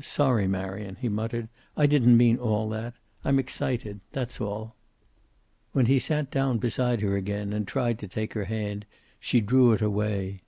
"Sorry, 0.00 0.46
Marion," 0.46 0.98
he 1.00 1.08
muttered. 1.08 1.48
"I 1.76 1.86
didn't 1.86 2.16
mean 2.16 2.36
all 2.38 2.68
that. 2.68 2.94
I'm 3.24 3.40
excited. 3.40 3.98
That's 4.12 4.40
all." 4.40 4.76
When 5.72 5.86
he 5.86 5.98
sat 5.98 6.30
down 6.30 6.58
beside 6.58 7.00
her 7.00 7.16
again 7.16 7.52
and 7.52 7.66
tried 7.66 7.98
to 7.98 8.06
take 8.06 8.34
her 8.34 8.44
hand, 8.44 8.86
she 9.18 9.40
drew 9.40 9.72
it 9.72 9.82
away. 9.82 10.42